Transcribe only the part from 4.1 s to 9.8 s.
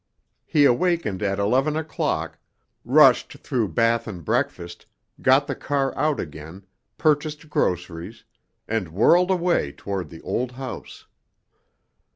breakfast, got the car out again, purchased groceries, and whirled away